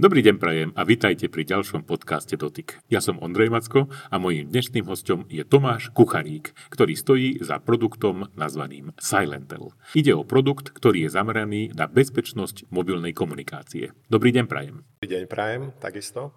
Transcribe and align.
Dobrý 0.00 0.24
deň 0.24 0.36
prajem 0.40 0.70
a 0.72 0.88
vitajte 0.88 1.28
pri 1.28 1.44
ďalšom 1.44 1.84
podcaste 1.84 2.32
Dotyk. 2.32 2.80
Ja 2.88 3.04
som 3.04 3.20
Ondrej 3.20 3.52
Macko 3.52 3.92
a 4.08 4.16
mojím 4.16 4.48
dnešným 4.48 4.88
hostom 4.88 5.28
je 5.28 5.44
Tomáš 5.44 5.92
Kucharík, 5.92 6.56
ktorý 6.72 6.96
stojí 6.96 7.36
za 7.44 7.60
produktom 7.60 8.32
nazvaným 8.32 8.96
Silentel. 8.96 9.76
Ide 9.92 10.16
o 10.16 10.24
produkt, 10.24 10.72
ktorý 10.72 11.04
je 11.04 11.12
zameraný 11.12 11.76
na 11.76 11.84
bezpečnosť 11.84 12.72
mobilnej 12.72 13.12
komunikácie. 13.12 13.92
Dobrý 14.08 14.32
deň 14.32 14.48
prajem. 14.48 14.80
Dobrý 15.04 15.20
deň 15.20 15.24
prajem, 15.28 15.62
takisto. 15.76 16.32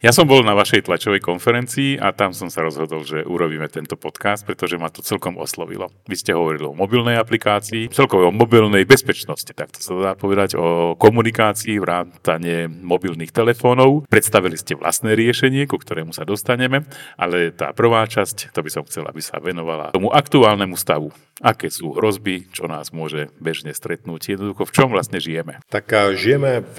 Ja 0.00 0.16
som 0.16 0.24
bol 0.24 0.40
na 0.40 0.56
vašej 0.56 0.88
tlačovej 0.88 1.20
konferencii 1.20 2.00
a 2.00 2.16
tam 2.16 2.32
som 2.32 2.48
sa 2.48 2.64
rozhodol, 2.64 3.04
že 3.04 3.20
urobíme 3.20 3.68
tento 3.68 4.00
podcast, 4.00 4.48
pretože 4.48 4.80
ma 4.80 4.88
to 4.88 5.04
celkom 5.04 5.36
oslovilo. 5.36 5.92
Vy 6.08 6.16
ste 6.16 6.32
hovorili 6.32 6.64
o 6.64 6.72
mobilnej 6.72 7.20
aplikácii, 7.20 7.92
celkovo 7.92 8.32
o 8.32 8.34
mobilnej 8.34 8.88
bezpečnosti, 8.88 9.52
tak 9.52 9.76
to 9.76 9.84
sa 9.84 9.92
dá 10.00 10.12
povedať, 10.16 10.56
o 10.56 10.96
komunikácii, 10.96 11.76
vrátane 11.76 12.72
mobilných 12.80 13.28
telefónov. 13.28 14.08
Predstavili 14.08 14.56
ste 14.56 14.72
vlastné 14.72 15.12
riešenie, 15.12 15.68
ku 15.68 15.76
ktorému 15.76 16.16
sa 16.16 16.24
dostaneme, 16.24 16.88
ale 17.20 17.52
tá 17.52 17.76
prvá 17.76 18.08
časť, 18.08 18.56
to 18.56 18.64
by 18.64 18.72
som 18.72 18.88
chcel, 18.88 19.04
aby 19.04 19.20
sa 19.20 19.36
venovala 19.36 19.92
tomu 19.92 20.08
aktuálnemu 20.08 20.80
stavu 20.80 21.12
aké 21.40 21.72
sú 21.72 21.96
hrozby, 21.96 22.46
čo 22.52 22.68
nás 22.68 22.92
môže 22.92 23.32
bežne 23.40 23.72
stretnúť, 23.72 24.36
jednoducho 24.36 24.68
v 24.68 24.74
čom 24.76 24.88
vlastne 24.92 25.16
žijeme. 25.16 25.64
Tak 25.72 26.14
žijeme 26.14 26.60
v 26.60 26.78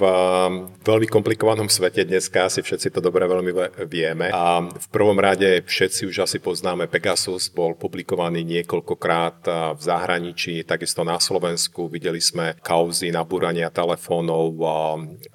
veľmi 0.86 1.06
komplikovanom 1.10 1.66
svete 1.66 2.06
dneska, 2.06 2.46
asi 2.46 2.62
všetci 2.62 2.94
to 2.94 3.02
dobre 3.02 3.26
veľmi 3.26 3.50
vieme. 3.90 4.30
A 4.30 4.62
v 4.62 4.86
prvom 4.94 5.18
rade 5.18 5.66
všetci 5.66 6.06
už 6.06 6.24
asi 6.24 6.38
poznáme 6.38 6.86
Pegasus, 6.86 7.50
bol 7.50 7.74
publikovaný 7.74 8.46
niekoľkokrát 8.46 9.38
v 9.76 9.80
zahraničí, 9.82 10.62
takisto 10.62 11.02
na 11.02 11.18
Slovensku. 11.18 11.90
Videli 11.90 12.22
sme 12.22 12.54
kauzy 12.62 13.10
nabúrania 13.10 13.66
telefónov 13.68 14.54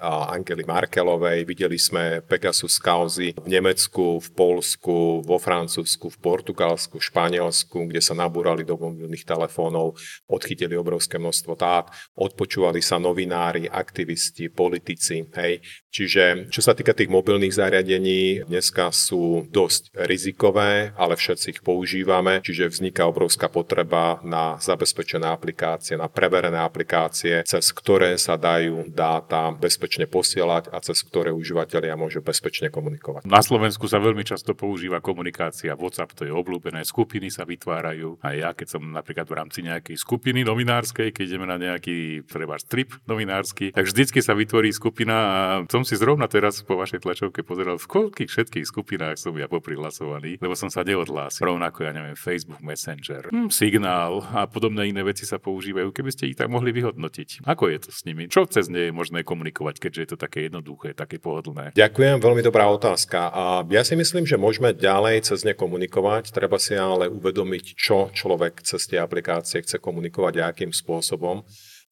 Angely 0.00 0.64
Markelovej, 0.64 1.44
videli 1.44 1.76
sme 1.76 2.24
Pegasus 2.24 2.80
kauzy 2.80 3.36
v 3.36 3.48
Nemecku, 3.48 4.24
v 4.24 4.28
Polsku, 4.32 5.20
vo 5.20 5.36
Francúzsku, 5.36 6.08
v 6.08 6.18
Portugalsku, 6.18 6.96
v 6.96 7.06
Španielsku, 7.12 7.78
kde 7.92 8.00
sa 8.00 8.16
nabúrali 8.16 8.64
do 8.64 8.74
mobilných 9.18 9.26
telefónov, 9.26 9.98
odchytili 10.30 10.78
obrovské 10.78 11.18
množstvo 11.18 11.52
dát, 11.58 11.90
odpočúvali 12.14 12.78
sa 12.78 13.02
novinári, 13.02 13.66
aktivisti, 13.66 14.50
politici. 14.52 15.26
Hej. 15.34 15.64
Čiže 15.90 16.52
čo 16.52 16.60
sa 16.62 16.76
týka 16.76 16.94
tých 16.94 17.10
mobilných 17.10 17.54
zariadení, 17.54 18.46
dneska 18.46 18.92
sú 18.94 19.48
dosť 19.50 19.96
rizikové, 20.06 20.94
ale 20.94 21.16
všetci 21.16 21.58
ich 21.58 21.60
používame, 21.64 22.44
čiže 22.44 22.70
vzniká 22.70 23.08
obrovská 23.08 23.48
potreba 23.48 24.20
na 24.22 24.60
zabezpečené 24.60 25.26
aplikácie, 25.26 25.96
na 25.96 26.06
preverené 26.06 26.60
aplikácie, 26.60 27.42
cez 27.48 27.72
ktoré 27.72 28.14
sa 28.20 28.36
dajú 28.36 28.92
dáta 28.92 29.50
bezpečne 29.56 30.04
posielať 30.04 30.70
a 30.70 30.78
cez 30.84 31.00
ktoré 31.02 31.32
užívateľia 31.32 31.96
môžu 31.96 32.20
bezpečne 32.20 32.68
komunikovať. 32.68 33.24
Na 33.24 33.40
Slovensku 33.40 33.88
sa 33.88 33.98
veľmi 33.98 34.22
často 34.22 34.52
používa 34.52 35.00
komunikácia 35.00 35.72
WhatsApp, 35.72 36.12
to 36.12 36.28
je 36.28 36.32
obľúbené, 36.32 36.84
skupiny 36.84 37.32
sa 37.32 37.48
vytvárajú. 37.48 38.20
A 38.20 38.36
ja, 38.36 38.52
keď 38.52 38.76
som 38.76 38.82
napríklad 38.84 39.07
v 39.14 39.38
rámci 39.38 39.60
nejakej 39.64 39.96
skupiny 40.00 40.44
novinárskej, 40.44 41.12
keď 41.12 41.24
ideme 41.24 41.46
na 41.48 41.60
nejaký 41.60 42.24
treba 42.24 42.56
strip 42.56 42.96
novinársky, 43.04 43.72
tak 43.72 43.88
vždycky 43.88 44.24
sa 44.24 44.32
vytvorí 44.32 44.72
skupina 44.72 45.16
a 45.16 45.40
som 45.68 45.84
si 45.84 45.94
zrovna 45.96 46.28
teraz 46.28 46.60
po 46.64 46.76
vašej 46.80 47.04
tlačovke 47.04 47.44
pozeral, 47.44 47.76
v 47.76 47.86
koľkých 47.88 48.30
všetkých 48.30 48.66
skupinách 48.66 49.20
som 49.20 49.36
ja 49.36 49.46
poprihlasovaný, 49.46 50.40
lebo 50.40 50.54
som 50.56 50.72
sa 50.72 50.82
neodhlásil. 50.82 51.44
Rovnako, 51.44 51.88
ja 51.88 51.92
neviem, 51.92 52.16
Facebook 52.16 52.60
Messenger, 52.64 53.28
hm, 53.30 53.48
Signál 53.52 54.24
a 54.32 54.48
podobné 54.48 54.90
iné 54.90 55.04
veci 55.04 55.28
sa 55.28 55.36
používajú. 55.40 55.92
Keby 55.92 56.10
ste 56.12 56.30
ich 56.32 56.38
tak 56.38 56.52
mohli 56.52 56.70
vyhodnotiť. 56.74 57.44
Ako 57.44 57.70
je 57.72 57.78
to 57.84 57.90
s 57.92 58.04
nimi? 58.04 58.28
Čo 58.28 58.48
cez 58.48 58.68
ne 58.72 58.88
je 58.88 58.92
možné 58.92 59.22
komunikovať, 59.22 59.80
keďže 59.80 60.00
je 60.00 60.08
to 60.14 60.18
také 60.18 60.48
jednoduché, 60.48 60.92
také 60.92 61.16
pohodlné? 61.22 61.72
Ďakujem, 61.74 62.20
veľmi 62.20 62.42
dobrá 62.42 62.68
otázka. 62.68 63.30
A 63.30 63.44
ja 63.68 63.82
si 63.82 63.94
myslím, 63.94 64.24
že 64.26 64.40
môžeme 64.40 64.74
ďalej 64.74 65.32
cez 65.32 65.42
ne 65.46 65.54
komunikovať. 65.54 66.30
Treba 66.34 66.60
si 66.60 66.76
ale 66.76 67.08
uvedomiť, 67.08 67.64
čo 67.74 68.10
človek 68.12 68.62
cez 68.62 68.84
tie 68.90 68.97
aplikácie 68.98 69.62
chce 69.62 69.78
komunikovať 69.78 70.34
a 70.38 70.48
akým 70.50 70.74
spôsobom. 70.74 71.46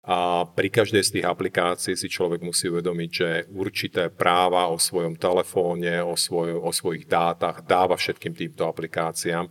A 0.07 0.47
pri 0.47 0.71
každej 0.71 1.03
z 1.03 1.13
tých 1.19 1.27
aplikácií 1.27 1.99
si 1.99 2.07
človek 2.07 2.39
musí 2.39 2.71
uvedomiť, 2.71 3.11
že 3.11 3.31
určité 3.51 4.07
práva 4.07 4.71
o 4.71 4.79
svojom 4.79 5.19
telefóne, 5.19 5.99
o, 5.99 6.15
svoj, 6.15 6.63
o 6.63 6.71
svojich 6.71 7.11
dátach 7.11 7.67
dáva 7.67 7.99
všetkým 7.99 8.31
týmto 8.31 8.71
aplikáciám 8.71 9.51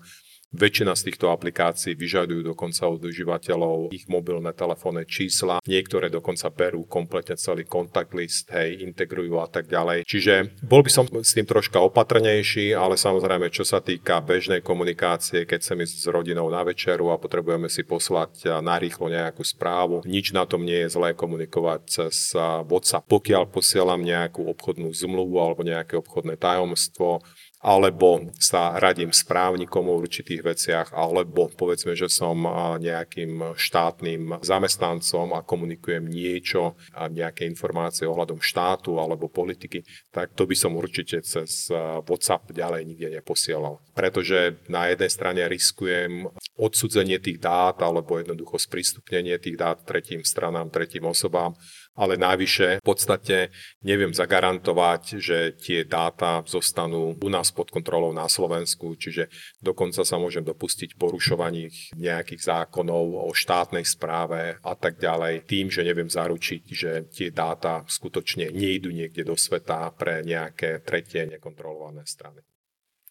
Väčšina 0.55 0.95
z 0.95 1.11
týchto 1.11 1.35
aplikácií 1.35 1.99
vyžadujú 1.99 2.55
dokonca 2.55 2.87
od 2.87 3.03
užívateľov 3.03 3.91
ich 3.91 4.07
mobilné 4.07 4.55
telefónne 4.55 5.03
čísla. 5.03 5.59
Niektoré 5.67 6.07
dokonca 6.07 6.47
berú 6.47 6.87
kompletne 6.87 7.35
celý 7.35 7.67
kontakt 7.67 8.15
list, 8.15 8.47
hej, 8.55 8.79
integrujú 8.79 9.35
a 9.43 9.51
tak 9.51 9.67
ďalej. 9.67 10.07
Čiže 10.07 10.55
bol 10.63 10.79
by 10.79 10.87
som 10.87 11.03
s 11.11 11.35
tým 11.35 11.43
troška 11.43 11.83
opatrnejší, 11.83 12.71
ale 12.71 12.95
samozrejme, 12.95 13.51
čo 13.51 13.67
sa 13.67 13.83
týka 13.83 14.23
bežnej 14.23 14.63
komunikácie, 14.63 15.43
keď 15.43 15.59
chcem 15.59 15.83
ísť 15.83 15.95
s 15.99 16.07
rodinou 16.07 16.47
na 16.47 16.63
večeru 16.63 17.11
a 17.11 17.19
potrebujeme 17.19 17.67
si 17.67 17.83
poslať 17.83 18.63
narýchlo 18.63 19.11
nejakú 19.11 19.43
správu, 19.43 20.07
nič 20.07 20.31
na 20.31 20.47
tom 20.47 20.63
nie 20.63 20.87
je 20.87 20.95
zlé 20.95 21.11
komunikovať 21.11 21.79
cez 21.83 22.31
WhatsApp. 22.63 23.03
Pokiaľ 23.11 23.51
posielam 23.51 23.99
nejakú 23.99 24.47
obchodnú 24.55 24.87
zmluvu 24.95 25.35
alebo 25.35 25.67
nejaké 25.67 25.99
obchodné 25.99 26.39
tajomstvo, 26.39 27.19
alebo 27.65 28.29
sa 28.37 28.77
radím 28.77 29.09
s 29.09 29.25
právnikom 29.25 29.89
o 29.89 29.97
určitých 29.97 30.45
veciach, 30.45 30.87
alebo 30.93 31.49
povedzme, 31.49 31.97
že 31.97 32.05
som 32.13 32.45
nejakým 32.77 33.57
štátnym 33.57 34.37
zamestnancom 34.45 35.33
a 35.33 35.41
komunikujem 35.41 36.05
niečo, 36.05 36.77
a 36.93 37.09
nejaké 37.09 37.49
informácie 37.49 38.05
ohľadom 38.05 38.37
štátu 38.37 39.01
alebo 39.01 39.33
politiky, 39.33 39.81
tak 40.13 40.37
to 40.37 40.45
by 40.45 40.53
som 40.53 40.77
určite 40.77 41.25
cez 41.25 41.73
WhatsApp 42.05 42.53
ďalej 42.53 42.85
nikde 42.85 43.09
neposielal. 43.17 43.81
Pretože 43.97 44.61
na 44.69 44.93
jednej 44.93 45.09
strane 45.09 45.41
riskujem 45.49 46.29
odsudzenie 46.61 47.17
tých 47.17 47.41
dát 47.41 47.81
alebo 47.81 48.21
jednoducho 48.21 48.61
sprístupnenie 48.61 49.41
tých 49.41 49.57
dát 49.57 49.81
tretím 49.81 50.21
stranám, 50.21 50.69
tretím 50.69 51.09
osobám, 51.09 51.57
ale 51.95 52.19
najvyššie 52.19 52.83
v 52.83 52.85
podstate 52.85 53.49
neviem 53.81 54.11
zagarantovať, 54.11 55.03
že 55.17 55.55
tie 55.55 55.87
dáta 55.87 56.43
zostanú 56.43 57.15
u 57.15 57.29
nás 57.31 57.49
pod 57.55 57.71
kontrolou 57.71 58.11
na 58.11 58.27
Slovensku, 58.27 58.99
čiže 58.99 59.31
dokonca 59.63 60.03
sa 60.03 60.19
môžem 60.19 60.43
dopustiť 60.43 60.99
porušovaní 60.99 61.95
nejakých 61.95 62.41
zákonov 62.43 63.25
o 63.25 63.31
štátnej 63.31 63.87
správe 63.87 64.59
a 64.59 64.73
tak 64.75 64.99
ďalej, 64.99 65.47
tým, 65.47 65.71
že 65.71 65.87
neviem 65.87 66.11
zaručiť, 66.11 66.63
že 66.69 66.91
tie 67.09 67.31
dáta 67.31 67.87
skutočne 67.87 68.51
nejdu 68.51 68.91
niekde 68.91 69.23
do 69.23 69.39
sveta 69.39 69.87
pre 69.95 70.21
nejaké 70.21 70.83
tretie 70.83 71.25
nekontrolované 71.25 72.03
strany. 72.03 72.43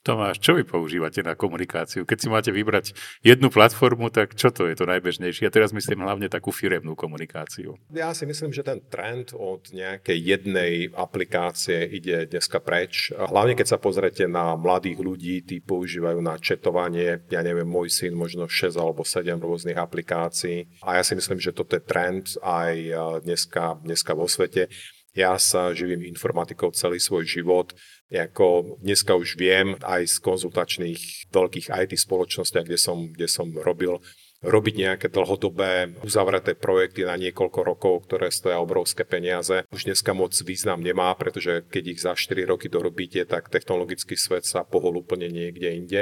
Tomáš, 0.05 0.37
čo 0.37 0.53
vy 0.53 0.69
používate 0.69 1.25
na 1.25 1.33
komunikáciu? 1.33 2.05
Keď 2.05 2.19
si 2.21 2.29
máte 2.29 2.53
vybrať 2.53 2.93
jednu 3.25 3.49
platformu, 3.49 4.13
tak 4.13 4.37
čo 4.37 4.53
to 4.53 4.69
je 4.69 4.77
to 4.77 4.85
najbežnejšie? 4.85 5.49
A 5.49 5.55
teraz 5.55 5.73
myslím 5.73 6.05
hlavne 6.05 6.29
takú 6.29 6.53
firemnú 6.53 6.93
komunikáciu. 6.93 7.81
Ja 7.89 8.13
si 8.13 8.29
myslím, 8.29 8.53
že 8.53 8.61
ten 8.61 8.85
trend 8.85 9.33
od 9.33 9.65
nejakej 9.73 10.19
jednej 10.21 10.93
aplikácie 10.93 11.89
ide 11.89 12.29
dneska 12.29 12.61
preč. 12.61 13.17
Hlavne 13.17 13.57
keď 13.57 13.67
sa 13.73 13.79
pozrete 13.81 14.29
na 14.29 14.53
mladých 14.61 15.01
ľudí, 15.01 15.41
tí 15.41 15.65
používajú 15.65 16.21
na 16.21 16.37
četovanie, 16.37 17.25
ja 17.33 17.41
neviem, 17.41 17.65
môj 17.65 17.89
syn 17.89 18.13
možno 18.13 18.45
6 18.45 18.77
alebo 18.77 19.09
7 19.09 19.41
rôznych 19.41 19.81
aplikácií. 19.81 20.69
A 20.85 21.01
ja 21.01 21.03
si 21.03 21.17
myslím, 21.17 21.41
že 21.41 21.57
toto 21.57 21.81
je 21.81 21.83
trend 21.83 22.37
aj 22.45 22.77
dneska, 23.25 23.81
dneska 23.81 24.13
vo 24.13 24.29
svete. 24.29 24.69
Ja 25.15 25.39
sa 25.39 25.71
živím 25.71 26.11
informatikou 26.11 26.75
celý 26.75 26.99
svoj 26.99 27.23
život. 27.23 27.71
Ako 28.11 28.83
dneska 28.83 29.15
už 29.15 29.39
viem 29.39 29.79
aj 29.87 30.11
z 30.11 30.17
konzultačných 30.19 31.31
veľkých 31.31 31.71
IT 31.71 31.95
spoločností, 31.95 32.59
kde 32.67 32.75
som, 32.75 33.15
kde 33.15 33.31
som 33.31 33.47
robil, 33.55 34.03
robiť 34.43 34.75
nejaké 34.75 35.07
dlhodobé 35.09 35.95
uzavreté 36.03 36.59
projekty 36.59 37.07
na 37.07 37.15
niekoľko 37.15 37.61
rokov, 37.63 37.95
ktoré 38.11 38.29
stoja 38.35 38.59
obrovské 38.59 39.07
peniaze. 39.07 39.65
Už 39.71 39.87
dneska 39.89 40.13
moc 40.13 40.35
význam 40.35 40.83
nemá, 40.83 41.15
pretože 41.15 41.63
keď 41.71 41.85
ich 41.95 42.01
za 42.03 42.13
4 42.13 42.45
roky 42.51 42.67
dorobíte, 42.67 43.23
tak 43.25 43.49
technologický 43.49 44.19
svet 44.19 44.45
sa 44.45 44.67
pohol 44.67 45.01
úplne 45.01 45.31
niekde 45.31 45.69
inde 45.73 46.01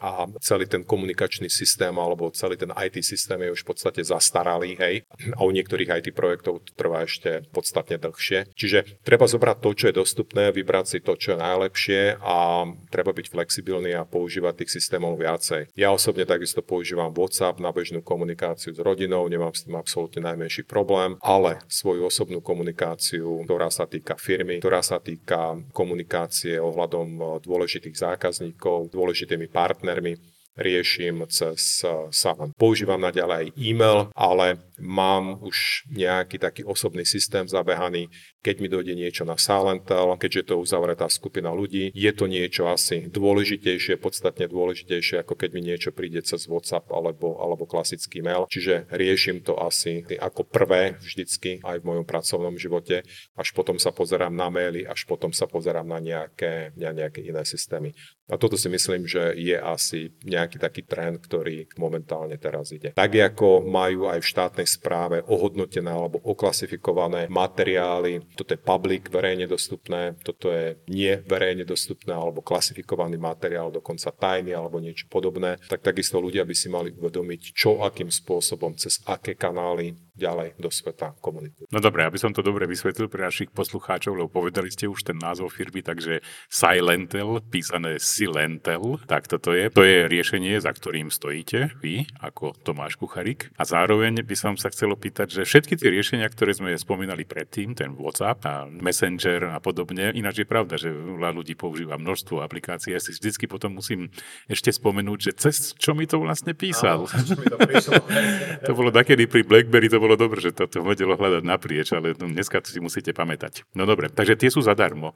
a 0.00 0.26
celý 0.40 0.64
ten 0.66 0.82
komunikačný 0.82 1.52
systém 1.52 1.92
alebo 1.92 2.32
celý 2.32 2.56
ten 2.56 2.72
IT 2.72 3.04
systém 3.04 3.36
je 3.44 3.52
už 3.52 3.62
v 3.62 3.68
podstate 3.76 4.00
zastaralý, 4.00 4.74
hej. 4.80 5.04
A 5.36 5.44
u 5.44 5.52
niektorých 5.52 6.00
IT 6.00 6.16
projektov 6.16 6.64
to 6.64 6.72
trvá 6.72 7.04
ešte 7.04 7.44
podstatne 7.52 8.00
dlhšie. 8.00 8.50
Čiže 8.56 9.04
treba 9.04 9.28
zobrať 9.28 9.56
to, 9.60 9.70
čo 9.76 9.84
je 9.92 9.98
dostupné, 10.00 10.44
vybrať 10.50 10.86
si 10.86 10.98
to, 11.04 11.12
čo 11.20 11.36
je 11.36 11.38
najlepšie 11.38 12.00
a 12.24 12.64
treba 12.88 13.12
byť 13.12 13.26
flexibilný 13.28 13.92
a 13.92 14.08
používať 14.08 14.64
tých 14.64 14.80
systémov 14.80 15.20
viacej. 15.20 15.76
Ja 15.76 15.92
osobne 15.92 16.24
takisto 16.24 16.64
používam 16.64 17.12
WhatsApp 17.12 17.60
na 17.60 17.68
bežnú 17.68 18.00
komunikáciu 18.00 18.72
s 18.72 18.80
rodinou, 18.80 19.28
nemám 19.28 19.52
s 19.52 19.68
tým 19.68 19.76
absolútne 19.76 20.24
najmenší 20.24 20.64
problém, 20.64 21.20
ale 21.20 21.60
svoju 21.68 22.08
osobnú 22.08 22.40
komunikáciu, 22.40 23.44
ktorá 23.44 23.68
sa 23.68 23.84
týka 23.84 24.16
firmy, 24.16 24.64
ktorá 24.64 24.80
sa 24.80 24.96
týka 24.96 25.60
komunikácie 25.76 26.56
ohľadom 26.56 27.40
dôležitých 27.44 27.96
zákazníkov, 27.98 28.94
dôležitými 28.94 29.50
partnermi, 29.50 29.89
partnermi 29.90 30.22
riešim 30.60 31.26
cez 31.26 31.82
Silent. 32.14 32.54
Používam 32.54 33.00
naďalej 33.02 33.50
e-mail, 33.58 34.14
ale 34.14 34.60
mám 34.82 35.38
už 35.44 35.86
nejaký 35.92 36.40
taký 36.40 36.62
osobný 36.64 37.04
systém 37.04 37.46
zabehaný, 37.46 38.08
keď 38.40 38.56
mi 38.60 38.68
dojde 38.72 38.94
niečo 38.96 39.28
na 39.28 39.36
Silentel, 39.36 40.16
keďže 40.16 40.52
to 40.52 40.54
uzavretá 40.60 41.06
skupina 41.12 41.52
ľudí, 41.52 41.92
je 41.92 42.12
to 42.16 42.24
niečo 42.24 42.66
asi 42.72 43.06
dôležitejšie, 43.12 44.00
podstatne 44.00 44.48
dôležitejšie, 44.48 45.20
ako 45.20 45.36
keď 45.36 45.50
mi 45.52 45.60
niečo 45.60 45.92
príde 45.92 46.24
cez 46.24 46.48
WhatsApp 46.48 46.88
alebo, 46.88 47.36
alebo 47.36 47.68
klasický 47.68 48.24
mail. 48.24 48.48
Čiže 48.48 48.88
riešim 48.88 49.44
to 49.44 49.60
asi 49.60 50.02
ako 50.16 50.48
prvé 50.48 50.96
vždycky 50.98 51.60
aj 51.60 51.84
v 51.84 51.86
mojom 51.86 52.06
pracovnom 52.08 52.56
živote, 52.56 53.04
až 53.36 53.48
potom 53.52 53.76
sa 53.76 53.92
pozerám 53.92 54.32
na 54.32 54.48
maily, 54.48 54.88
až 54.88 55.04
potom 55.04 55.36
sa 55.36 55.44
pozerám 55.44 55.84
na 55.84 56.00
nejaké, 56.00 56.72
na 56.80 56.96
nejaké 56.96 57.20
iné 57.20 57.44
systémy. 57.44 57.92
A 58.30 58.38
toto 58.38 58.54
si 58.54 58.70
myslím, 58.70 59.10
že 59.10 59.34
je 59.34 59.58
asi 59.58 60.14
nejaký 60.22 60.62
taký 60.62 60.86
trend, 60.86 61.18
ktorý 61.18 61.66
momentálne 61.74 62.38
teraz 62.38 62.70
ide. 62.70 62.94
Tak 62.94 63.10
ako 63.10 63.66
majú 63.66 64.06
aj 64.06 64.22
v 64.22 64.30
štátnej 64.30 64.66
správe 64.70 65.26
ohodnotené 65.26 65.90
alebo 65.90 66.22
oklasifikované 66.22 67.26
materiály, 67.26 68.22
toto 68.38 68.54
je 68.54 68.60
public, 68.62 69.10
verejne 69.10 69.50
dostupné, 69.50 70.14
toto 70.22 70.54
je 70.54 70.78
nie 70.86 71.18
verejne 71.26 71.66
dostupné 71.66 72.14
alebo 72.14 72.44
klasifikovaný 72.44 73.18
materiál, 73.18 73.74
dokonca 73.74 74.14
tajný 74.14 74.54
alebo 74.54 74.78
niečo 74.78 75.10
podobné, 75.10 75.58
tak 75.66 75.82
takisto 75.82 76.22
ľudia 76.22 76.46
by 76.46 76.54
si 76.54 76.70
mali 76.70 76.94
uvedomiť, 76.94 77.40
čo 77.50 77.82
akým 77.82 78.08
spôsobom, 78.08 78.78
cez 78.78 79.02
aké 79.08 79.34
kanály 79.34 79.98
ďalej 80.20 80.60
do 80.60 80.68
sveta 80.68 81.16
komunikujú. 81.24 81.64
No 81.72 81.80
dobre, 81.80 82.04
aby 82.04 82.20
som 82.20 82.36
to 82.36 82.44
dobre 82.44 82.68
vysvetlil 82.68 83.08
pre 83.08 83.24
našich 83.24 83.48
poslucháčov, 83.50 84.12
lebo 84.12 84.28
povedali 84.28 84.68
ste 84.68 84.84
už 84.84 85.08
ten 85.08 85.16
názov 85.16 85.56
firmy, 85.56 85.80
takže 85.80 86.20
Silentel, 86.52 87.40
písané 87.48 87.96
Silentel, 87.96 89.00
tak 89.08 89.26
toto 89.26 89.56
je. 89.56 89.72
To 89.72 89.80
je 89.80 90.04
riešenie, 90.06 90.60
za 90.60 90.70
ktorým 90.76 91.08
stojíte 91.08 91.72
vy, 91.80 92.04
ako 92.20 92.52
Tomáš 92.60 93.00
Kucharik. 93.00 93.48
A 93.56 93.64
zároveň 93.64 94.20
by 94.20 94.36
som 94.36 94.54
sa 94.60 94.68
chcel 94.68 94.92
opýtať, 94.92 95.40
že 95.40 95.42
všetky 95.48 95.80
tie 95.80 95.88
riešenia, 95.88 96.28
ktoré 96.28 96.52
sme 96.52 96.76
spomínali 96.76 97.24
predtým, 97.24 97.72
ten 97.72 97.96
WhatsApp 97.96 98.44
a 98.44 98.54
Messenger 98.68 99.56
a 99.56 99.58
podobne, 99.62 100.12
ináč 100.12 100.44
je 100.44 100.48
pravda, 100.48 100.76
že 100.76 100.92
veľa 100.92 101.32
ľudí 101.32 101.54
používa 101.54 101.96
množstvo 101.96 102.42
aplikácií. 102.42 102.92
Ja 102.92 103.00
si 103.00 103.14
vždycky 103.14 103.46
potom 103.46 103.78
musím 103.78 104.10
ešte 104.50 104.74
spomenúť, 104.74 105.18
že 105.30 105.32
cez 105.38 105.56
čo 105.78 105.94
mi 105.94 106.04
to 106.10 106.18
vlastne 106.18 106.52
písal. 106.52 107.06
Áno, 107.06 107.34
to, 107.78 107.92
to 108.66 108.72
bolo 108.74 108.90
takedy 108.90 109.30
pri 109.30 109.46
BlackBerry, 109.46 109.86
to 109.86 110.02
bolo 110.02 110.09
bolo 110.10 110.26
dobre, 110.26 110.42
že 110.42 110.50
to, 110.50 110.66
to 110.66 110.82
vedelo 110.82 111.14
hľadať 111.14 111.46
naprieč, 111.46 111.94
ale 111.94 112.18
dneska 112.18 112.58
si 112.66 112.82
musíte 112.82 113.14
pamätať. 113.14 113.62
No 113.78 113.86
dobre, 113.86 114.10
takže 114.10 114.34
tie 114.34 114.50
sú 114.50 114.58
zadarmo. 114.58 115.14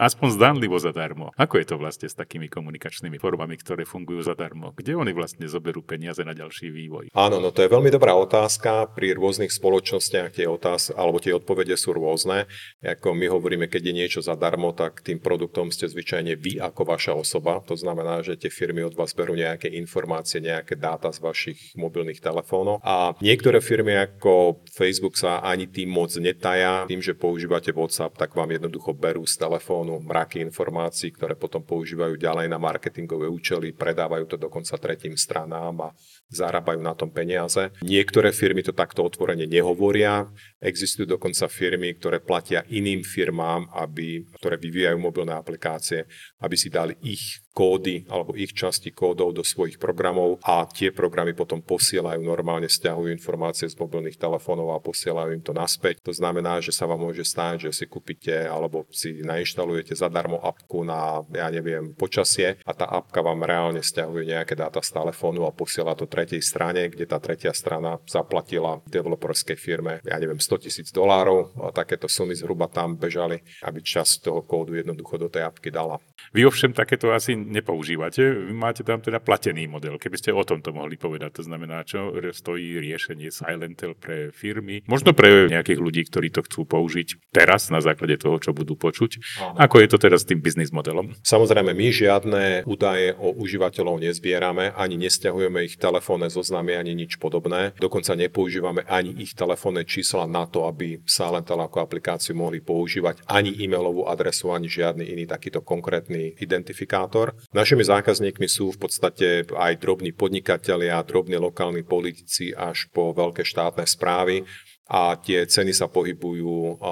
Aspoň 0.00 0.28
zdánlivo 0.32 0.80
zadarmo. 0.80 1.28
Ako 1.36 1.60
je 1.60 1.68
to 1.68 1.76
vlastne 1.76 2.08
s 2.08 2.16
takými 2.16 2.48
komunikačnými 2.48 3.20
formami, 3.20 3.60
ktoré 3.60 3.84
fungujú 3.84 4.24
zadarmo? 4.24 4.72
Kde 4.72 4.96
oni 4.96 5.12
vlastne 5.12 5.44
zoberú 5.44 5.84
peniaze 5.84 6.24
na 6.24 6.32
ďalší 6.32 6.72
vývoj? 6.72 7.12
Áno, 7.12 7.36
no 7.36 7.52
to 7.52 7.60
je 7.60 7.68
veľmi 7.68 7.92
dobrá 7.92 8.16
otázka. 8.16 8.88
Pri 8.96 9.12
rôznych 9.12 9.52
spoločnostiach 9.52 10.32
tie 10.32 10.48
otázky, 10.48 10.96
alebo 10.96 11.20
tie 11.20 11.36
odpovede 11.36 11.76
sú 11.76 11.92
rôzne. 11.92 12.48
Ako 12.80 13.12
my 13.12 13.28
hovoríme, 13.28 13.68
keď 13.68 13.92
je 13.92 13.92
niečo 13.92 14.20
zadarmo, 14.24 14.72
tak 14.72 15.04
tým 15.04 15.20
produktom 15.20 15.68
ste 15.68 15.84
zvyčajne 15.84 16.32
vy 16.40 16.56
ako 16.64 16.88
vaša 16.88 17.12
osoba. 17.12 17.60
To 17.68 17.76
znamená, 17.76 18.24
že 18.24 18.40
tie 18.40 18.48
firmy 18.48 18.88
od 18.88 18.96
vás 18.96 19.12
berú 19.12 19.36
nejaké 19.36 19.68
informácie, 19.68 20.40
nejaké 20.40 20.80
dáta 20.80 21.12
z 21.12 21.20
vašich 21.20 21.76
mobilných 21.76 22.24
telefónov. 22.24 22.80
A 22.80 23.12
niektoré 23.20 23.60
firmy 23.60 24.00
ako 24.00 24.29
ako 24.30 24.62
Facebook 24.70 25.18
sa 25.18 25.42
ani 25.42 25.66
tým 25.66 25.90
moc 25.90 26.14
netaja. 26.14 26.86
Tým, 26.86 27.02
že 27.02 27.18
používate 27.18 27.74
WhatsApp, 27.74 28.14
tak 28.14 28.38
vám 28.38 28.54
jednoducho 28.54 28.94
berú 28.94 29.26
z 29.26 29.34
telefónu 29.34 29.98
mraky 29.98 30.38
informácií, 30.46 31.10
ktoré 31.10 31.34
potom 31.34 31.66
používajú 31.66 32.14
ďalej 32.14 32.46
na 32.46 32.54
marketingové 32.62 33.26
účely, 33.26 33.74
predávajú 33.74 34.30
to 34.30 34.36
dokonca 34.38 34.78
tretím 34.78 35.18
stranám 35.18 35.90
a 35.90 35.94
zarábajú 36.30 36.78
na 36.78 36.94
tom 36.94 37.10
peniaze. 37.10 37.74
Niektoré 37.82 38.30
firmy 38.30 38.62
to 38.62 38.70
takto 38.70 39.02
otvorene 39.02 39.50
nehovoria. 39.50 40.30
Existujú 40.62 41.10
dokonca 41.10 41.50
firmy, 41.50 41.98
ktoré 41.98 42.22
platia 42.22 42.62
iným 42.70 43.02
firmám, 43.02 43.66
aby, 43.74 44.30
ktoré 44.38 44.62
vyvíjajú 44.62 44.98
mobilné 45.02 45.34
aplikácie, 45.34 46.06
aby 46.38 46.54
si 46.54 46.70
dali 46.70 46.94
ich 47.02 47.42
kódy 47.50 48.06
alebo 48.06 48.38
ich 48.38 48.54
časti 48.54 48.94
kódov 48.94 49.34
do 49.34 49.42
svojich 49.42 49.76
programov 49.76 50.38
a 50.46 50.62
tie 50.70 50.94
programy 50.94 51.34
potom 51.34 51.58
posielajú, 51.58 52.22
normálne 52.22 52.70
stiahujú 52.70 53.10
informácie 53.10 53.66
z 53.66 53.74
mobilných 53.74 54.16
telefónov 54.16 54.70
a 54.74 54.82
posielajú 54.82 55.34
im 55.34 55.42
to 55.42 55.50
naspäť. 55.50 55.98
To 56.06 56.14
znamená, 56.14 56.62
že 56.62 56.70
sa 56.70 56.86
vám 56.86 57.02
môže 57.02 57.26
stať, 57.26 57.70
že 57.70 57.82
si 57.82 57.84
kúpite 57.90 58.46
alebo 58.46 58.86
si 58.94 59.22
nainštalujete 59.22 59.98
zadarmo 59.98 60.38
apku 60.38 60.86
na, 60.86 61.26
ja 61.34 61.50
neviem, 61.50 61.92
počasie 61.94 62.62
a 62.62 62.72
tá 62.72 62.86
apka 62.86 63.18
vám 63.20 63.42
reálne 63.42 63.82
stiahuje 63.82 64.30
nejaké 64.30 64.54
dáta 64.54 64.78
z 64.80 64.94
telefónu 64.94 65.44
a 65.46 65.54
posiela 65.54 65.98
to 65.98 66.06
tretej 66.06 66.42
strane, 66.42 66.86
kde 66.86 67.04
tá 67.06 67.18
tretia 67.18 67.50
strana 67.50 67.98
zaplatila 68.06 68.78
developerskej 68.86 69.58
firme, 69.58 69.98
ja 70.06 70.16
neviem, 70.22 70.38
100 70.38 70.64
tisíc 70.66 70.88
dolárov 70.94 71.50
a 71.66 71.74
takéto 71.74 72.06
sumy 72.06 72.36
zhruba 72.36 72.70
tam 72.70 72.94
bežali, 72.94 73.42
aby 73.66 73.82
časť 73.82 74.30
toho 74.30 74.40
kódu 74.46 74.76
jednoducho 74.76 75.16
do 75.16 75.28
tej 75.32 75.48
apky 75.48 75.72
dala. 75.72 75.98
Vy 76.30 76.46
ovšem 76.46 76.70
takéto 76.76 77.10
asi 77.10 77.39
nepoužívate. 77.48 78.20
Vy 78.20 78.54
máte 78.54 78.82
tam 78.84 79.00
teda 79.00 79.22
platený 79.22 79.70
model. 79.70 79.96
Keby 79.96 80.16
ste 80.20 80.30
o 80.36 80.44
tomto 80.44 80.74
mohli 80.76 81.00
povedať, 81.00 81.40
to 81.40 81.42
znamená, 81.46 81.84
čo 81.86 82.12
stojí 82.32 82.76
riešenie 82.80 83.32
Silentel 83.32 83.96
pre 83.96 84.28
firmy, 84.34 84.84
možno 84.84 85.16
pre 85.16 85.48
nejakých 85.48 85.80
ľudí, 85.80 86.02
ktorí 86.08 86.28
to 86.34 86.44
chcú 86.44 86.68
použiť 86.68 87.32
teraz 87.32 87.72
na 87.72 87.80
základe 87.80 88.20
toho, 88.20 88.36
čo 88.42 88.52
budú 88.52 88.76
počuť. 88.76 89.10
Aha. 89.40 89.66
Ako 89.68 89.80
je 89.80 89.88
to 89.88 89.98
teraz 89.98 90.22
s 90.24 90.28
tým 90.28 90.42
biznis 90.42 90.74
modelom? 90.74 91.16
Samozrejme, 91.24 91.72
my 91.72 91.86
žiadne 91.90 92.44
údaje 92.68 93.16
o 93.16 93.32
užívateľov 93.34 94.02
nezbierame, 94.02 94.74
ani 94.76 95.00
nestiahujeme 95.00 95.64
ich 95.64 95.76
telefónne 95.80 96.28
zoznamy, 96.28 96.76
ani 96.76 96.92
nič 96.96 97.16
podobné. 97.16 97.72
Dokonca 97.78 98.12
nepoužívame 98.18 98.84
ani 98.88 99.14
ich 99.22 99.32
telefónne 99.38 99.86
čísla 99.86 100.26
na 100.26 100.44
to, 100.46 100.66
aby 100.66 101.00
Silentel 101.06 101.60
ako 101.60 101.86
aplikáciu 101.86 102.34
mohli 102.34 102.58
používať 102.64 103.22
ani 103.28 103.54
e-mailovú 103.54 104.08
adresu, 104.08 104.50
ani 104.50 104.66
žiadny 104.66 105.06
iný 105.06 105.24
takýto 105.28 105.62
konkrétny 105.62 106.34
identifikátor. 106.40 107.29
Našimi 107.50 107.84
zákazníkmi 107.84 108.46
sú 108.46 108.74
v 108.74 108.78
podstate 108.86 109.26
aj 109.46 109.72
drobní 109.80 110.14
podnikatelia, 110.14 111.02
drobní 111.02 111.36
lokálni 111.38 111.82
politici 111.82 112.54
až 112.54 112.88
po 112.90 113.10
veľké 113.10 113.42
štátne 113.46 113.84
správy 113.86 114.44
a 114.90 115.14
tie 115.14 115.46
ceny 115.46 115.70
sa 115.70 115.86
pohybujú 115.86 116.82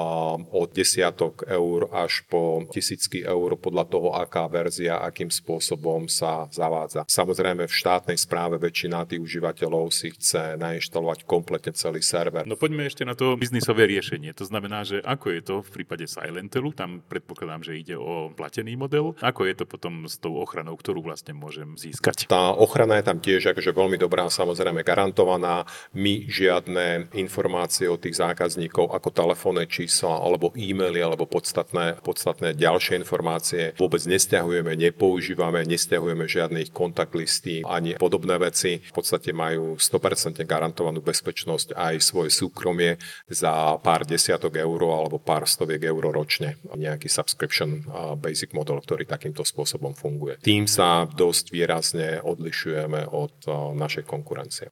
od 0.55 0.69
desiatok 0.71 1.43
eur 1.50 1.91
až 1.91 2.23
po 2.31 2.62
tisícky 2.71 3.27
eur 3.27 3.59
podľa 3.59 3.85
toho, 3.91 4.09
aká 4.15 4.47
verzia, 4.47 5.03
akým 5.03 5.35
spôsobom 5.35 6.06
sa 6.06 6.47
zavádza. 6.55 7.03
Samozrejme 7.11 7.67
v 7.67 7.75
štátnej 7.75 8.15
správe 8.15 8.62
väčšina 8.62 9.03
tých 9.03 9.19
užívateľov 9.19 9.91
si 9.91 10.15
chce 10.15 10.55
nainštalovať 10.55 11.27
kompletne 11.27 11.75
celý 11.75 11.99
server. 11.99 12.46
No 12.46 12.55
poďme 12.55 12.87
ešte 12.87 13.03
na 13.03 13.19
to 13.19 13.34
biznisové 13.34 13.91
riešenie. 13.91 14.31
To 14.39 14.46
znamená, 14.46 14.87
že 14.87 15.03
ako 15.03 15.27
je 15.34 15.43
to 15.43 15.55
v 15.67 15.70
prípade 15.82 16.06
Silentelu, 16.06 16.70
tam 16.70 17.03
predpokladám, 17.03 17.67
že 17.67 17.82
ide 17.82 17.99
o 17.99 18.31
platený 18.31 18.79
model. 18.79 19.19
Ako 19.19 19.43
je 19.51 19.58
to 19.58 19.65
potom 19.67 20.06
s 20.06 20.22
tou 20.22 20.39
ochranou, 20.39 20.79
ktorú 20.79 21.03
vlastne 21.03 21.34
môžem 21.34 21.75
získať? 21.75 22.31
Tá 22.31 22.55
ochrana 22.55 23.03
je 23.03 23.11
tam 23.11 23.19
tiež 23.19 23.51
akože 23.51 23.75
veľmi 23.75 23.99
dobrá, 23.99 24.31
samozrejme 24.31 24.87
garantovaná. 24.87 25.67
My 25.91 26.22
žiadne 26.31 27.11
informácie 27.17 27.88
od 27.89 28.01
tých 28.01 28.21
zákazníkov 28.21 28.93
ako 28.93 29.09
telefónne 29.11 29.65
čísla 29.65 30.21
alebo 30.21 30.53
e-maily 30.55 31.01
alebo 31.01 31.25
podstatné, 31.25 32.05
podstatné 32.05 32.55
ďalšie 32.55 33.01
informácie 33.01 33.73
vôbec 33.81 34.05
nestiahujeme, 34.05 34.77
nepoužívame, 34.77 35.65
nestiahujeme 35.65 36.29
žiadne 36.29 36.63
ich 36.63 36.73
kontakt 36.73 37.17
listy 37.17 37.65
ani 37.65 37.97
podobné 37.97 38.37
veci. 38.39 38.85
V 38.85 38.95
podstate 38.95 39.33
majú 39.33 39.81
100% 39.81 40.45
garantovanú 40.45 41.01
bezpečnosť 41.01 41.75
aj 41.75 41.95
svoje 42.05 42.31
súkromie 42.31 43.01
za 43.27 43.81
pár 43.81 44.05
desiatok 44.05 44.61
eur 44.61 44.81
alebo 44.85 45.19
pár 45.19 45.49
stoviek 45.49 45.89
eur 45.89 46.13
ročne. 46.13 46.61
Nejaký 46.69 47.09
subscription 47.09 47.83
basic 48.21 48.53
model, 48.53 48.79
ktorý 48.85 49.09
takýmto 49.09 49.43
spôsobom 49.43 49.97
funguje. 49.97 50.39
Tým 50.45 50.69
sa 50.69 51.09
dosť 51.09 51.51
výrazne 51.51 52.21
odlišujeme 52.21 53.09
od 53.09 53.35
našej 53.75 54.05
konkurencie. 54.05 54.69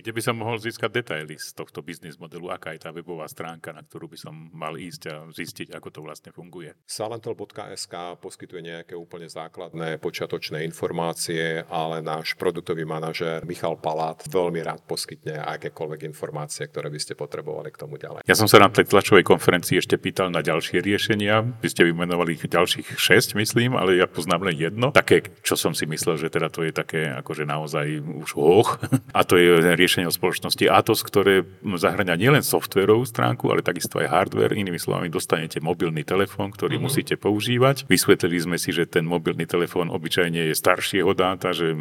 Kde 0.00 0.16
by 0.16 0.22
som 0.24 0.40
mohol 0.40 0.56
získať 0.56 1.04
detaily 1.04 1.36
z 1.36 1.52
tohto 1.52 1.84
biznis 1.84 2.16
modelu? 2.16 2.48
Aká 2.48 2.72
je 2.72 2.80
tá 2.80 2.88
webová 2.88 3.28
stránka, 3.28 3.68
na 3.68 3.84
ktorú 3.84 4.08
by 4.08 4.16
som 4.16 4.32
mal 4.56 4.72
ísť 4.80 5.02
a 5.12 5.28
zistiť, 5.28 5.76
ako 5.76 5.88
to 5.92 6.00
vlastne 6.00 6.32
funguje? 6.32 6.72
Salentel.sk 6.88 8.16
poskytuje 8.16 8.64
nejaké 8.64 8.96
úplne 8.96 9.28
základné 9.28 10.00
počiatočné 10.00 10.64
informácie, 10.64 11.68
ale 11.68 12.00
náš 12.00 12.32
produktový 12.40 12.88
manažer 12.88 13.44
Michal 13.44 13.76
Palát 13.76 14.24
veľmi 14.24 14.64
rád 14.64 14.80
poskytne 14.88 15.36
akékoľvek 15.36 16.08
informácie, 16.08 16.64
ktoré 16.64 16.88
by 16.88 16.96
ste 16.96 17.12
potrebovali 17.12 17.68
k 17.68 17.76
tomu 17.84 18.00
ďalej. 18.00 18.24
Ja 18.24 18.32
som 18.32 18.48
sa 18.48 18.56
na 18.56 18.72
tej 18.72 18.88
tlačovej 18.88 19.28
konferencii 19.28 19.84
ešte 19.84 20.00
pýtal 20.00 20.32
na 20.32 20.40
ďalšie 20.40 20.80
riešenia. 20.80 21.44
Vy 21.60 21.68
ste 21.76 21.84
vymenovali 21.84 22.40
ďalších 22.40 22.96
6, 22.96 23.36
myslím, 23.36 23.76
ale 23.76 24.00
ja 24.00 24.08
poznám 24.08 24.48
len 24.48 24.56
jedno. 24.56 24.96
Také, 24.96 25.28
čo 25.44 25.60
som 25.60 25.76
si 25.76 25.84
myslel, 25.84 26.16
že 26.16 26.32
teda 26.32 26.48
to 26.48 26.64
je 26.64 26.72
také 26.72 27.12
akože 27.20 27.44
naozaj 27.44 28.00
už 28.00 28.32
hoch. 28.32 28.80
A 29.18 29.28
to 29.28 29.36
je 29.36 29.60
riešenie 29.60 29.89
spoločnosti 29.90 30.64
Atos, 30.70 31.02
ktoré 31.02 31.42
zahrania 31.80 32.14
nielen 32.14 32.44
softverovú 32.44 33.02
stránku, 33.02 33.50
ale 33.50 33.64
takisto 33.64 33.98
aj 33.98 34.10
hardware. 34.12 34.54
Inými 34.54 34.78
slovami, 34.78 35.10
dostanete 35.10 35.58
mobilný 35.58 36.04
telefón, 36.04 36.52
ktorý 36.52 36.76
mm-hmm. 36.76 36.86
musíte 36.86 37.14
používať. 37.16 37.88
Vysvetlili 37.90 38.38
sme 38.38 38.56
si, 38.60 38.70
že 38.70 38.86
ten 38.86 39.02
mobilný 39.02 39.48
telefón 39.48 39.88
obyčajne 39.88 40.52
je 40.52 40.54
staršieho 40.54 41.16
dáta, 41.16 41.56
že 41.56 41.72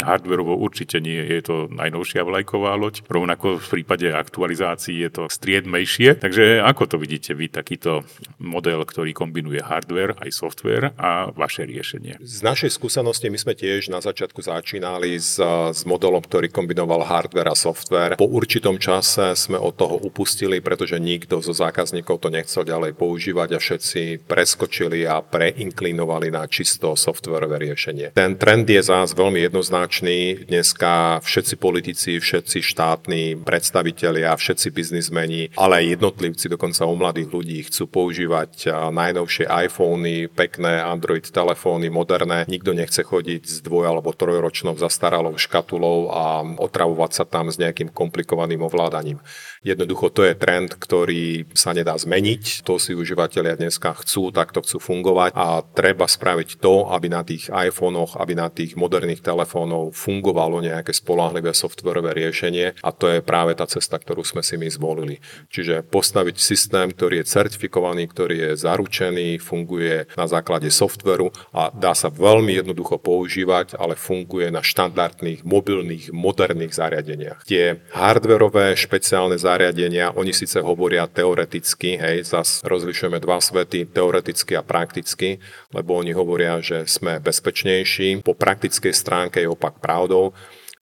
hardverovo 0.00 0.56
určite 0.56 0.98
nie 0.98 1.20
je 1.20 1.40
to 1.44 1.56
najnovšia 1.68 2.24
vlajková 2.24 2.72
loď. 2.80 3.04
Rovnako 3.04 3.60
v 3.60 3.68
prípade 3.68 4.08
aktualizácií 4.08 5.04
je 5.04 5.10
to 5.12 5.22
striedmejšie. 5.28 6.16
Takže 6.16 6.64
ako 6.64 6.82
to 6.88 6.96
vidíte 6.96 7.36
vy, 7.36 7.52
takýto 7.52 8.08
model, 8.40 8.88
ktorý 8.88 9.12
kombinuje 9.12 9.60
hardware 9.60 10.16
aj 10.16 10.32
software 10.32 10.96
a 10.96 11.28
vaše 11.36 11.68
riešenie? 11.68 12.16
Z 12.24 12.40
našej 12.40 12.72
skúsenosti 12.72 13.28
my 13.28 13.36
sme 13.36 13.52
tiež 13.52 13.92
na 13.92 14.00
začiatku 14.00 14.40
začínali 14.40 15.20
s, 15.20 15.36
s 15.76 15.84
modelom, 15.84 16.24
ktorý 16.24 16.48
kombinoval 16.48 17.04
hardware 17.04 17.35
a 17.44 17.52
software. 17.52 18.16
Po 18.16 18.24
určitom 18.24 18.80
čase 18.80 19.36
sme 19.36 19.60
od 19.60 19.76
toho 19.76 20.00
upustili, 20.00 20.64
pretože 20.64 20.96
nikto 20.96 21.44
zo 21.44 21.52
zákazníkov 21.52 22.24
to 22.24 22.32
nechcel 22.32 22.64
ďalej 22.64 22.96
používať 22.96 23.48
a 23.52 23.58
všetci 23.60 24.24
preskočili 24.24 25.04
a 25.04 25.20
preinklinovali 25.20 26.32
na 26.32 26.48
čisto 26.48 26.96
softwarové 26.96 27.60
riešenie. 27.60 28.16
Ten 28.16 28.40
trend 28.40 28.64
je 28.64 28.80
zás 28.80 29.12
veľmi 29.12 29.44
jednoznačný. 29.44 30.48
Dneska 30.48 31.20
všetci 31.20 31.54
politici, 31.60 32.16
všetci 32.16 32.64
štátni 32.64 33.36
predstavitelia, 33.44 34.32
všetci 34.32 34.72
biznismeni, 34.72 35.52
ale 35.58 35.84
aj 35.84 36.00
jednotlivci, 36.00 36.46
dokonca 36.48 36.88
u 36.88 36.96
mladých 36.96 37.28
ľudí 37.28 37.58
chcú 37.68 37.84
používať 37.90 38.70
najnovšie 38.94 39.50
iPhony, 39.50 40.30
pekné 40.30 40.78
Android 40.78 41.26
telefóny, 41.26 41.90
moderné. 41.90 42.46
Nikto 42.46 42.70
nechce 42.70 43.02
chodiť 43.02 43.42
s 43.42 43.58
dvoj 43.66 43.90
alebo 43.90 44.14
trojročnou 44.14 44.78
zastaralou 44.78 45.34
škatulou 45.34 46.14
a 46.14 46.46
otravovať 46.46 47.10
sa 47.10 47.24
tam 47.28 47.50
s 47.52 47.60
nejakým 47.60 47.90
komplikovaným 47.90 48.62
ovládaním. 48.62 49.20
Jednoducho 49.66 50.14
to 50.14 50.22
je 50.22 50.38
trend, 50.38 50.78
ktorý 50.78 51.50
sa 51.50 51.74
nedá 51.74 51.98
zmeniť. 51.98 52.62
To 52.62 52.78
si 52.78 52.94
užívateľia 52.94 53.58
dneska 53.58 53.98
chcú, 53.98 54.30
takto 54.30 54.62
chcú 54.62 54.78
fungovať 54.78 55.34
a 55.34 55.66
treba 55.66 56.06
spraviť 56.06 56.62
to, 56.62 56.86
aby 56.94 57.10
na 57.10 57.26
tých 57.26 57.50
iPhonech, 57.50 58.14
aby 58.14 58.38
na 58.38 58.46
tých 58.46 58.78
moderných 58.78 59.26
telefónov 59.26 59.90
fungovalo 59.90 60.62
nejaké 60.62 60.94
spolahlivé 60.94 61.50
softwarové 61.50 62.14
riešenie 62.14 62.78
a 62.78 62.94
to 62.94 63.10
je 63.10 63.26
práve 63.26 63.58
tá 63.58 63.66
cesta, 63.66 63.98
ktorú 63.98 64.22
sme 64.22 64.46
si 64.46 64.54
my 64.54 64.70
zvolili. 64.70 65.18
Čiže 65.50 65.82
postaviť 65.82 66.38
systém, 66.38 66.94
ktorý 66.94 67.26
je 67.26 67.30
certifikovaný, 67.34 68.06
ktorý 68.06 68.36
je 68.38 68.50
zaručený, 68.62 69.42
funguje 69.42 70.06
na 70.14 70.30
základe 70.30 70.70
softveru 70.70 71.34
a 71.50 71.74
dá 71.74 71.90
sa 71.90 72.06
veľmi 72.06 72.54
jednoducho 72.54 73.02
používať, 73.02 73.74
ale 73.74 73.98
funguje 73.98 74.46
na 74.54 74.62
štandardných, 74.62 75.42
mobilných, 75.42 76.14
moderných 76.14 76.70
zariadeniach. 76.70 77.42
Tie 77.42 77.82
hardverové 77.90 78.78
špeciálne 78.78 79.34
zariadenia 79.34 79.55
zariadenia, 79.56 80.12
oni 80.12 80.36
síce 80.36 80.60
hovoria 80.60 81.08
teoreticky, 81.08 81.96
hej, 81.96 82.28
zas 82.28 82.60
rozlišujeme 82.60 83.16
dva 83.24 83.40
svety, 83.40 83.88
teoreticky 83.88 84.52
a 84.52 84.60
prakticky, 84.60 85.40
lebo 85.72 85.96
oni 85.96 86.12
hovoria, 86.12 86.60
že 86.60 86.84
sme 86.84 87.16
bezpečnejší. 87.24 88.20
Po 88.20 88.36
praktickej 88.36 88.92
stránke 88.92 89.40
je 89.40 89.48
opak 89.48 89.80
pravdou 89.80 90.36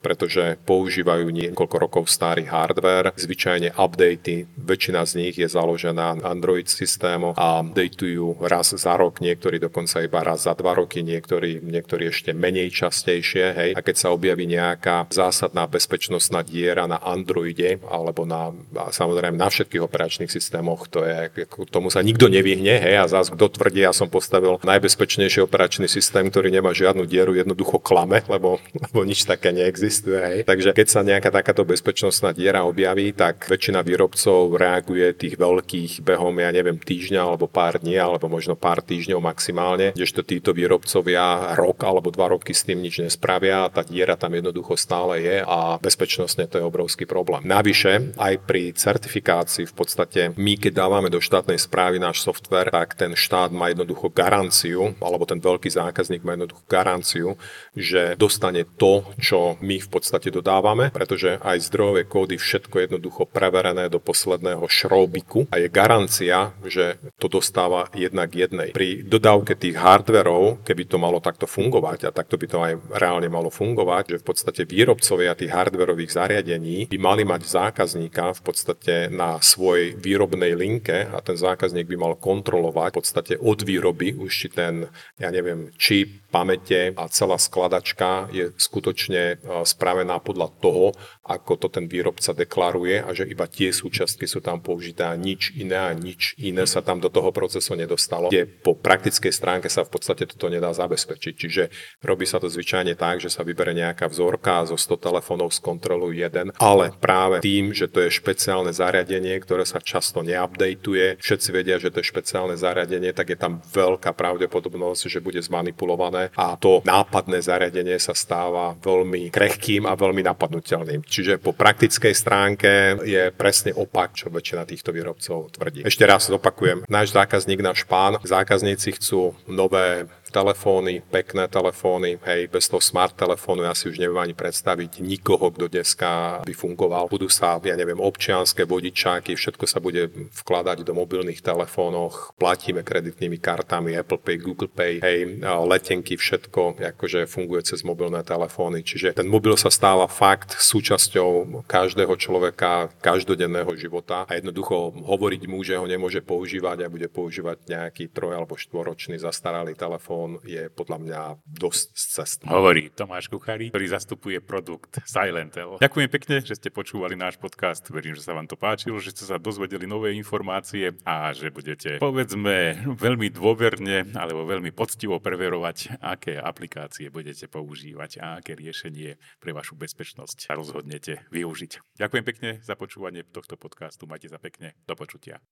pretože 0.04 0.61
používajú 0.68 1.32
niekoľko 1.32 1.76
rokov 1.80 2.04
starý 2.12 2.44
hardware. 2.44 3.16
Zvyčajne 3.16 3.73
updaty, 3.73 4.44
väčšina 4.61 5.00
z 5.08 5.12
nich 5.16 5.34
je 5.40 5.49
založená 5.49 6.20
na 6.20 6.28
Android 6.28 6.68
systému 6.68 7.32
a 7.40 7.64
updateujú 7.64 8.44
raz 8.44 8.76
za 8.76 8.92
rok, 9.00 9.25
niektorí 9.25 9.56
dokonca 9.56 10.04
iba 10.04 10.20
raz 10.20 10.44
za 10.44 10.52
dva 10.52 10.76
roky, 10.76 11.00
niektorí, 11.00 11.64
niektorí 11.64 12.12
ešte 12.12 12.37
menej 12.37 12.68
častejšie. 12.68 13.44
Hej. 13.56 13.70
A 13.73 13.80
keď 13.80 13.96
sa 13.96 14.12
objaví 14.12 14.44
nejaká 14.44 15.08
zásadná 15.08 15.64
bezpečnostná 15.64 16.44
diera 16.44 16.84
na 16.84 17.00
Androide 17.00 17.80
alebo 17.88 18.28
na, 18.28 18.52
samozrejme 18.92 19.40
na 19.40 19.49
všetkých 19.49 19.80
operačných 19.80 20.28
systémoch, 20.28 20.84
to 20.92 21.08
je, 21.08 21.49
tomu 21.73 21.88
sa 21.88 22.04
nikto 22.04 22.28
nevyhne. 22.28 22.76
Hej. 22.76 22.94
A 23.00 23.04
zás 23.08 23.32
kto 23.32 23.49
tvrdí, 23.49 23.80
ja 23.80 23.96
som 23.96 24.12
postavil 24.12 24.61
najbezpečnejší 24.61 25.40
operačný 25.40 25.88
systém, 25.88 26.28
ktorý 26.28 26.52
nemá 26.52 26.76
žiadnu 26.76 27.08
dieru, 27.08 27.32
jednoducho 27.32 27.80
klame, 27.80 28.20
lebo, 28.28 28.61
lebo 28.75 28.99
nič 29.06 29.25
také 29.25 29.54
neexistuje 29.54 29.94
existuje. 29.95 30.19
Hej. 30.19 30.39
Takže 30.51 30.71
keď 30.75 30.89
sa 30.91 31.01
nejaká 31.07 31.31
takáto 31.31 31.63
bezpečnostná 31.63 32.35
diera 32.35 32.67
objaví, 32.67 33.15
tak 33.15 33.47
väčšina 33.47 33.87
výrobcov 33.87 34.59
reaguje 34.59 35.15
tých 35.15 35.39
veľkých 35.39 36.03
behom, 36.03 36.35
ja 36.43 36.51
neviem, 36.51 36.75
týždňa 36.75 37.21
alebo 37.23 37.47
pár 37.47 37.79
dní, 37.79 37.95
alebo 37.95 38.27
možno 38.27 38.59
pár 38.59 38.83
týždňov 38.83 39.23
maximálne, 39.23 39.95
kdežto 39.95 40.27
títo 40.27 40.51
výrobcovia 40.51 41.55
rok 41.55 41.87
alebo 41.87 42.11
dva 42.11 42.35
roky 42.35 42.51
s 42.51 42.67
tým 42.67 42.83
nič 42.83 42.99
nespravia, 42.99 43.71
tá 43.71 43.87
diera 43.87 44.19
tam 44.19 44.35
jednoducho 44.35 44.75
stále 44.75 45.23
je 45.23 45.37
a 45.47 45.79
bezpečnostne 45.79 46.51
to 46.51 46.59
je 46.59 46.65
obrovský 46.67 47.07
problém. 47.07 47.47
Navyše, 47.47 48.19
aj 48.19 48.35
pri 48.43 48.75
certifikácii 48.75 49.71
v 49.71 49.75
podstate 49.75 50.21
my, 50.35 50.59
keď 50.59 50.73
dávame 50.85 51.09
do 51.13 51.23
štátnej 51.23 51.61
správy 51.61 52.03
náš 52.03 52.25
software, 52.25 52.73
tak 52.73 52.99
ten 52.99 53.15
štát 53.15 53.55
má 53.55 53.71
jednoducho 53.71 54.11
garanciu, 54.11 54.97
alebo 54.99 55.29
ten 55.29 55.39
veľký 55.39 55.71
zákazník 55.71 56.25
má 56.25 56.35
jednoducho 56.35 56.65
garanciu, 56.67 57.29
že 57.77 58.17
dostane 58.17 58.65
to, 58.81 59.05
čo 59.21 59.61
my 59.61 59.74
v 59.81 59.88
podstate 59.88 60.28
dodávame, 60.31 60.90
pretože 60.95 61.40
aj 61.43 61.71
zdrojové 61.71 62.04
kódy 62.07 62.37
všetko 62.38 62.87
jednoducho 62.87 63.26
preverené 63.31 63.88
do 63.88 63.99
posledného 63.99 64.64
šroubiku 64.69 65.49
a 65.50 65.59
je 65.59 65.69
garancia, 65.73 66.52
že 66.66 67.00
to 67.19 67.26
dostáva 67.26 67.90
jednak 67.95 68.31
jednej. 68.31 68.71
Pri 68.75 69.02
dodávke 69.02 69.59
tých 69.59 69.78
hardverov, 69.78 70.62
keby 70.62 70.83
to 70.87 70.97
malo 71.00 71.19
takto 71.19 71.49
fungovať 71.49 72.09
a 72.09 72.14
takto 72.14 72.38
by 72.38 72.47
to 72.47 72.59
aj 72.61 72.73
reálne 72.95 73.28
malo 73.31 73.49
fungovať, 73.49 74.16
že 74.16 74.21
v 74.21 74.26
podstate 74.26 74.62
výrobcovia 74.69 75.35
tých 75.35 75.52
hardverových 75.52 76.14
zariadení 76.14 76.90
by 76.90 76.99
mali 77.00 77.23
mať 77.26 77.43
zákazníka 77.47 78.35
v 78.37 78.43
podstate 78.45 78.95
na 79.11 79.38
svojej 79.40 79.97
výrobnej 79.97 80.54
linke 80.54 81.09
a 81.09 81.19
ten 81.25 81.35
zákazník 81.38 81.88
by 81.88 81.97
mal 81.97 82.14
kontrolovať 82.19 82.90
v 82.93 82.99
podstate 83.00 83.35
od 83.40 83.59
výroby 83.62 84.14
už 84.14 84.54
ten, 84.54 84.88
ja 85.19 85.31
neviem, 85.31 85.73
čip, 85.81 86.25
pamäte 86.35 86.90
a 86.99 87.07
celá 87.07 87.38
skladačka 87.38 88.26
je 88.35 88.50
skutočne 88.59 89.38
spravená 89.66 90.21
podľa 90.21 90.49
toho, 90.61 90.92
ako 91.25 91.57
to 91.57 91.69
ten 91.73 91.88
výrobca 91.88 92.37
deklaruje 92.37 93.00
a 93.00 93.11
že 93.16 93.25
iba 93.25 93.49
tie 93.49 93.73
súčiastky 93.73 94.28
sú 94.28 94.45
tam 94.45 94.61
použité 94.61 95.09
a 95.09 95.16
nič 95.16 95.57
iné 95.57 95.81
a 95.81 95.97
nič 95.97 96.37
iné 96.37 96.69
sa 96.69 96.85
tam 96.85 97.00
do 97.00 97.09
toho 97.09 97.33
procesu 97.33 97.73
nedostalo. 97.73 98.28
Kde 98.28 98.45
po 98.45 98.76
praktickej 98.76 99.33
stránke 99.33 99.73
sa 99.73 99.88
v 99.88 99.97
podstate 99.97 100.28
toto 100.28 100.52
nedá 100.52 100.69
zabezpečiť. 100.76 101.35
Čiže 101.35 101.62
robí 102.04 102.28
sa 102.28 102.37
to 102.37 102.52
zvyčajne 102.52 102.93
tak, 102.93 103.25
že 103.25 103.33
sa 103.33 103.40
vybere 103.40 103.73
nejaká 103.73 104.04
vzorka 104.12 104.61
a 104.61 104.69
zo 104.69 104.76
100 104.76 105.00
telefónov 105.00 105.57
skontrolujú 105.57 106.12
jeden, 106.12 106.52
ale 106.61 106.93
práve 107.00 107.40
tým, 107.40 107.73
že 107.73 107.88
to 107.88 108.04
je 108.04 108.12
špeciálne 108.12 108.69
zariadenie, 108.69 109.33
ktoré 109.40 109.64
sa 109.64 109.81
často 109.81 110.21
neupdateuje, 110.21 111.25
všetci 111.25 111.49
vedia, 111.57 111.81
že 111.81 111.88
to 111.88 112.04
je 112.04 112.11
špeciálne 112.12 112.52
zariadenie, 112.54 113.16
tak 113.16 113.33
je 113.33 113.38
tam 113.40 113.64
veľká 113.64 114.12
pravdepodobnosť, 114.12 115.09
že 115.09 115.25
bude 115.25 115.40
zmanipulované 115.40 116.28
a 116.37 116.61
to 116.61 116.85
nápadné 116.85 117.40
zariadenie 117.40 117.97
sa 117.97 118.12
stáva 118.12 118.76
veľmi 118.85 119.33
krehkým 119.33 119.88
a 119.88 119.97
veľmi 119.97 120.21
napadnutelným. 120.21 121.00
Čiže 121.14 121.38
po 121.38 121.54
praktickej 121.54 122.11
stránke 122.11 122.99
je 123.06 123.30
presne 123.30 123.71
opak, 123.71 124.18
čo 124.18 124.35
väčšina 124.35 124.66
týchto 124.66 124.90
výrobcov 124.90 125.54
tvrdí. 125.54 125.87
Ešte 125.87 126.02
raz 126.02 126.26
zopakujem, 126.26 126.83
náš 126.90 127.14
zákazník, 127.14 127.62
náš 127.62 127.87
pán, 127.87 128.18
zákazníci 128.26 128.99
chcú 128.99 129.38
nové 129.47 130.11
telefóny, 130.35 130.99
pekné 131.07 131.47
telefóny, 131.47 132.19
hej, 132.26 132.50
bez 132.50 132.67
toho 132.67 132.83
smart 132.83 133.14
telefónu 133.14 133.62
ja 133.62 133.71
si 133.79 133.87
už 133.87 134.03
neviem 134.03 134.19
ani 134.19 134.35
predstaviť 134.35 134.99
nikoho, 134.99 135.55
kto 135.55 135.71
dneska 135.71 136.43
by 136.43 136.50
fungoval. 136.50 137.07
Budú 137.07 137.31
sa, 137.31 137.62
ja 137.62 137.79
neviem, 137.79 138.03
občianské 138.03 138.67
vodičáky, 138.67 139.38
všetko 139.38 139.64
sa 139.71 139.79
bude 139.79 140.11
vkladať 140.43 140.83
do 140.83 140.91
mobilných 140.91 141.38
telefónoch, 141.38 142.35
platíme 142.35 142.83
kreditnými 142.83 143.38
kartami, 143.38 143.95
Apple 143.95 144.19
Pay, 144.19 144.37
Google 144.43 144.73
Pay, 144.75 144.99
hej, 144.99 145.38
letenky, 145.47 146.19
všetko 146.19 146.83
akože 146.83 147.31
funguje 147.31 147.62
cez 147.62 147.87
mobilné 147.87 148.26
telefóny. 148.26 148.83
Čiže 148.83 149.14
ten 149.14 149.31
mobil 149.31 149.55
sa 149.55 149.71
stáva 149.71 150.11
fakt 150.11 150.59
súčasťou 150.59 151.62
každého 151.69 152.17
človeka, 152.19 152.91
každodenného 152.99 153.71
života 153.79 154.26
a 154.26 154.35
jednoducho 154.35 154.97
hovoriť 154.99 155.43
mu, 155.47 155.61
že 155.61 155.76
ho 155.79 155.87
nemôže 155.87 156.25
používať 156.25 156.83
a 156.83 156.91
bude 156.91 157.07
používať 157.07 157.69
nejaký 157.69 158.11
troj 158.11 158.35
alebo 158.41 158.57
štvoročný 158.57 159.21
zastaralý 159.21 159.76
telefón 159.76 160.24
telefón 160.25 160.40
je 160.45 160.62
podľa 160.73 160.99
mňa 161.00 161.21
dosť 161.45 161.88
cestný. 161.95 162.49
Hovorí 162.49 162.88
Tomáš 162.90 163.28
Kuchari, 163.28 163.69
ktorý 163.69 163.87
zastupuje 163.88 164.38
produkt 164.40 165.00
Silentel. 165.04 165.76
Ďakujem 165.81 166.09
pekne, 166.09 166.37
že 166.40 166.57
ste 166.57 166.73
počúvali 166.73 167.14
náš 167.14 167.37
podcast. 167.37 167.85
Verím, 167.93 168.16
že 168.16 168.25
sa 168.25 168.33
vám 168.33 168.49
to 168.49 168.57
páčilo, 168.57 168.97
že 169.00 169.12
ste 169.12 169.28
sa 169.28 169.37
dozvedeli 169.37 169.85
nové 169.85 170.16
informácie 170.16 170.97
a 171.04 171.33
že 171.37 171.52
budete, 171.52 172.00
povedzme, 172.00 172.88
veľmi 172.97 173.28
dôverne 173.33 174.09
alebo 174.16 174.49
veľmi 174.49 174.73
poctivo 174.73 175.21
preverovať, 175.21 176.00
aké 176.00 176.40
aplikácie 176.40 177.12
budete 177.12 177.47
používať 177.50 178.25
a 178.25 178.40
aké 178.40 178.57
riešenie 178.57 179.21
pre 179.40 179.52
vašu 179.52 179.76
bezpečnosť 179.76 180.49
a 180.49 180.52
rozhodnete 180.57 181.26
využiť. 181.28 182.00
Ďakujem 182.00 182.25
pekne 182.25 182.50
za 182.64 182.75
počúvanie 182.78 183.26
tohto 183.26 183.61
podcastu. 183.61 184.09
Majte 184.09 184.31
sa 184.31 184.40
pekne. 184.40 184.76
Do 184.88 184.97
počutia. 184.97 185.43